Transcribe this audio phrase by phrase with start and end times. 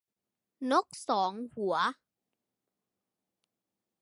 [0.71, 1.75] นกสองหัว